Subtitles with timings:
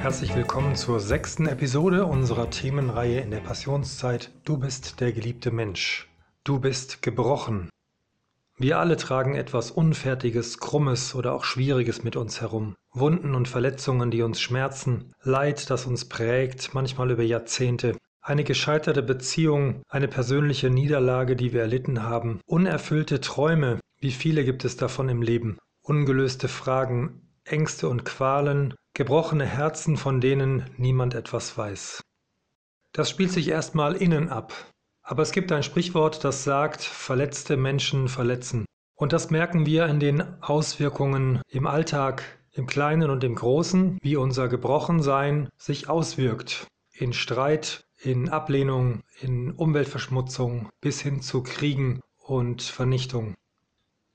[0.00, 6.08] Herzlich willkommen zur sechsten Episode unserer Themenreihe in der Passionszeit Du bist der geliebte Mensch.
[6.42, 7.68] Du bist gebrochen.
[8.56, 12.76] Wir alle tragen etwas Unfertiges, Krummes oder auch Schwieriges mit uns herum.
[12.94, 19.02] Wunden und Verletzungen, die uns schmerzen, Leid, das uns prägt, manchmal über Jahrzehnte, eine gescheiterte
[19.02, 25.10] Beziehung, eine persönliche Niederlage, die wir erlitten haben, unerfüllte Träume, wie viele gibt es davon
[25.10, 32.02] im Leben, ungelöste Fragen, Ängste und Qualen, gebrochene Herzen, von denen niemand etwas weiß.
[32.92, 34.52] Das spielt sich erstmal innen ab,
[35.02, 38.66] aber es gibt ein Sprichwort, das sagt, verletzte Menschen verletzen.
[38.94, 44.16] Und das merken wir in den Auswirkungen im Alltag, im Kleinen und im Großen, wie
[44.16, 46.66] unser Gebrochensein sich auswirkt.
[46.92, 53.32] In Streit, in Ablehnung, in Umweltverschmutzung bis hin zu Kriegen und Vernichtung.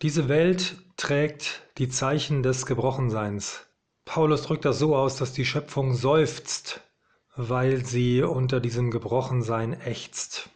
[0.03, 3.65] Diese Welt trägt die Zeichen des Gebrochenseins.
[4.05, 6.81] Paulus drückt das so aus, dass die Schöpfung seufzt,
[7.35, 10.49] weil sie unter diesem Gebrochensein ächzt.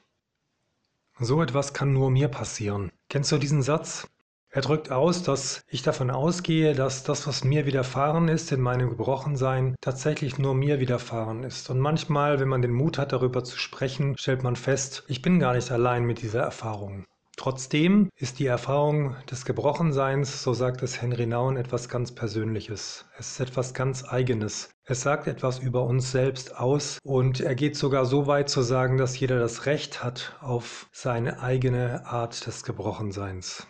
[1.20, 2.92] So etwas kann nur mir passieren.
[3.10, 4.08] Kennst du diesen Satz?
[4.52, 8.90] Er drückt aus, dass ich davon ausgehe, dass das, was mir widerfahren ist in meinem
[8.90, 11.70] Gebrochensein, tatsächlich nur mir widerfahren ist.
[11.70, 15.40] Und manchmal, wenn man den Mut hat, darüber zu sprechen, stellt man fest, ich bin
[15.40, 17.06] gar nicht allein mit dieser Erfahrung.
[17.40, 23.06] Trotzdem ist die Erfahrung des Gebrochenseins, so sagt es Henry Nauen, etwas ganz Persönliches.
[23.18, 24.72] Es ist etwas ganz Eigenes.
[24.84, 28.98] Es sagt etwas über uns selbst aus und er geht sogar so weit zu sagen,
[28.98, 33.66] dass jeder das Recht hat auf seine eigene Art des Gebrochenseins.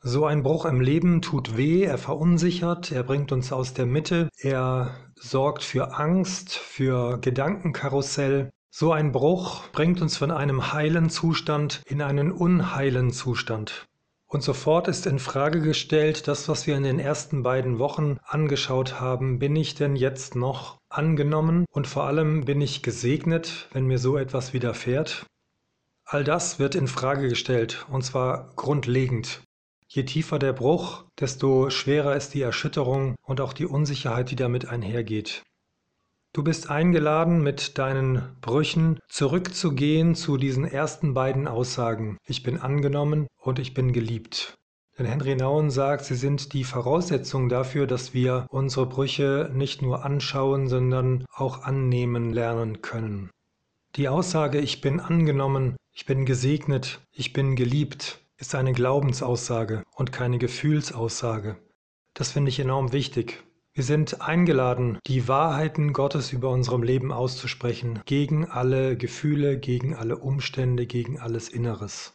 [0.00, 4.30] So ein Bruch im Leben tut weh, er verunsichert, er bringt uns aus der Mitte,
[4.38, 8.48] er sorgt für Angst, für Gedankenkarussell.
[8.72, 13.86] So ein Bruch bringt uns von einem heilen Zustand in einen unheilen Zustand.
[14.26, 19.00] Und sofort ist in Frage gestellt, das, was wir in den ersten beiden Wochen angeschaut
[19.00, 23.98] haben, bin ich denn jetzt noch angenommen und vor allem bin ich gesegnet, wenn mir
[23.98, 25.26] so etwas widerfährt?
[26.04, 29.42] All das wird in Frage gestellt, und zwar grundlegend.
[29.88, 34.68] Je tiefer der Bruch, desto schwerer ist die Erschütterung und auch die Unsicherheit, die damit
[34.68, 35.42] einhergeht.
[36.32, 42.18] Du bist eingeladen, mit deinen Brüchen zurückzugehen zu diesen ersten beiden Aussagen.
[42.24, 44.56] Ich bin angenommen und ich bin geliebt.
[44.98, 50.04] Denn Henry Nauen sagt, sie sind die Voraussetzung dafür, dass wir unsere Brüche nicht nur
[50.04, 53.30] anschauen, sondern auch annehmen lernen können.
[53.96, 60.12] Die Aussage Ich bin angenommen, ich bin gesegnet, ich bin geliebt ist eine Glaubensaussage und
[60.12, 61.58] keine Gefühlsaussage.
[62.14, 63.44] Das finde ich enorm wichtig.
[63.72, 70.18] Wir sind eingeladen, die Wahrheiten Gottes über unserem Leben auszusprechen, gegen alle Gefühle, gegen alle
[70.18, 72.12] Umstände, gegen alles Inneres.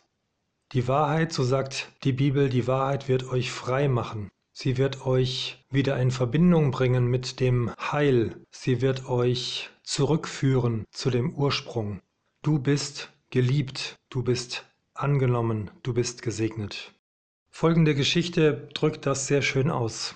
[0.73, 4.29] Die Wahrheit, so sagt die Bibel, die Wahrheit wird euch frei machen.
[4.51, 8.35] Sie wird euch wieder in Verbindung bringen mit dem Heil.
[8.51, 12.01] Sie wird euch zurückführen zu dem Ursprung.
[12.41, 16.93] Du bist geliebt, du bist Angenommen, du bist gesegnet.
[17.49, 20.15] Folgende Geschichte drückt das sehr schön aus.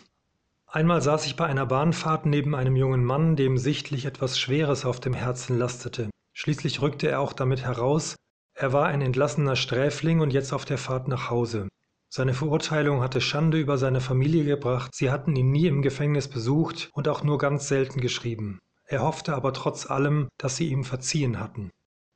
[0.71, 4.99] Einmal saß ich bei einer Bahnfahrt neben einem jungen Mann, dem sichtlich etwas Schweres auf
[4.99, 6.11] dem Herzen lastete.
[6.33, 8.15] Schließlich rückte er auch damit heraus,
[8.53, 11.69] er war ein entlassener Sträfling und jetzt auf der Fahrt nach Hause.
[12.07, 16.89] Seine Verurteilung hatte Schande über seine Familie gebracht, sie hatten ihn nie im Gefängnis besucht
[16.93, 18.59] und auch nur ganz selten geschrieben.
[18.85, 21.71] Er hoffte aber trotz allem, dass sie ihm verziehen hatten.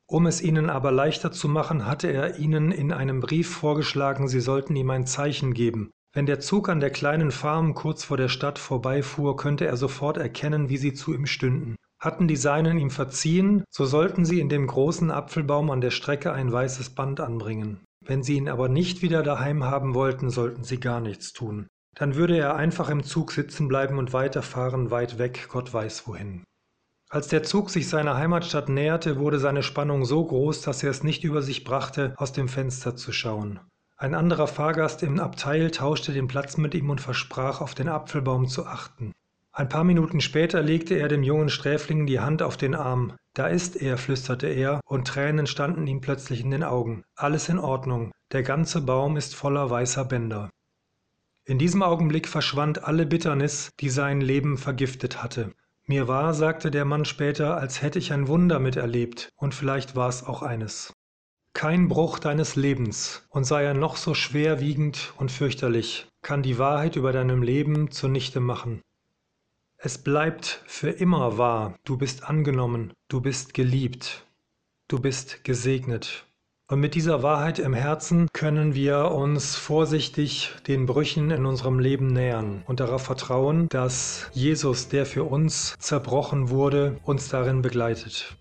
[0.06, 4.42] Um es ihnen aber leichter zu machen, hatte er ihnen in einem Brief vorgeschlagen, sie
[4.42, 5.92] sollten ihm ein Zeichen geben.
[6.16, 10.18] Wenn der Zug an der kleinen Farm kurz vor der Stadt vorbeifuhr, könnte er sofort
[10.18, 11.76] erkennen, wie sie zu ihm stünden.
[12.00, 16.32] Hatten die Seinen ihm verziehen, so sollten sie in dem großen Apfelbaum an der Strecke
[16.32, 17.80] ein weißes Band anbringen.
[18.06, 21.68] Wenn sie ihn aber nicht wieder daheim haben wollten, sollten sie gar nichts tun.
[21.96, 26.44] Dann würde er einfach im Zug sitzen bleiben und weiterfahren, weit weg, Gott weiß wohin.
[27.10, 31.04] Als der Zug sich seiner Heimatstadt näherte, wurde seine Spannung so groß, dass er es
[31.04, 33.60] nicht über sich brachte, aus dem Fenster zu schauen.
[34.04, 38.50] Ein anderer Fahrgast im Abteil tauschte den Platz mit ihm und versprach, auf den Apfelbaum
[38.50, 39.14] zu achten.
[39.54, 43.14] Ein paar Minuten später legte er dem jungen Sträfling die Hand auf den Arm.
[43.34, 47.06] Da ist er, flüsterte er, und Tränen standen ihm plötzlich in den Augen.
[47.16, 48.12] Alles in Ordnung.
[48.34, 50.50] Der ganze Baum ist voller weißer Bänder.
[51.46, 55.54] In diesem Augenblick verschwand alle Bitternis, die sein Leben vergiftet hatte.
[55.86, 60.10] Mir war, sagte der Mann später, als hätte ich ein Wunder miterlebt, und vielleicht war
[60.10, 60.93] es auch eines.
[61.54, 66.96] Kein Bruch deines Lebens, und sei er noch so schwerwiegend und fürchterlich, kann die Wahrheit
[66.96, 68.82] über deinem Leben zunichte machen.
[69.78, 74.26] Es bleibt für immer wahr, du bist angenommen, du bist geliebt,
[74.88, 76.26] du bist gesegnet.
[76.70, 82.08] Und mit dieser Wahrheit im Herzen können wir uns vorsichtig den Brüchen in unserem Leben
[82.08, 88.38] nähern und darauf vertrauen, dass Jesus, der für uns zerbrochen wurde, uns darin begleitet.